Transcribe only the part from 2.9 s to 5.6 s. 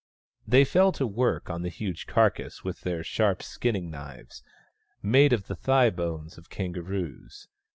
sharp skinning knives, made of the